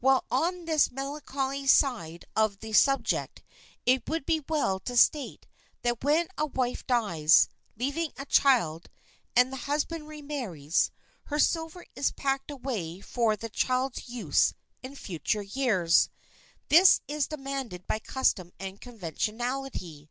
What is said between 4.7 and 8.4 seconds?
to state that when a wife dies, leaving a